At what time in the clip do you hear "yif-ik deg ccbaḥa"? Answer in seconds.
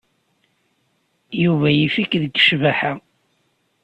1.77-2.93